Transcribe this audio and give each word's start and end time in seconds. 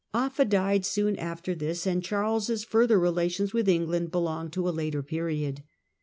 Offa 0.15 0.45
died 0.45 0.83
soon 0.83 1.15
after 1.17 1.53
this, 1.53 1.85
and 1.85 2.03
Charles' 2.03 2.63
further 2.63 2.99
relations 2.99 3.53
with 3.53 3.69
England 3.69 4.09
belong 4.09 4.49
to 4.49 4.67
a 4.67 4.71
later 4.73 5.03
period. 5.03 5.61